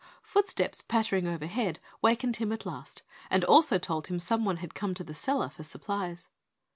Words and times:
Footsteps 0.23 0.81
pattering 0.81 1.27
overhead 1.27 1.79
wakened 2.01 2.37
him 2.37 2.51
at 2.51 2.65
last, 2.65 3.03
and 3.29 3.43
also 3.43 3.77
told 3.77 4.07
him 4.07 4.17
someone 4.17 4.57
had 4.57 4.73
come 4.73 4.95
to 4.95 5.03
the 5.03 5.13
cellar 5.13 5.49
for 5.49 5.61
supplies. 5.61 6.27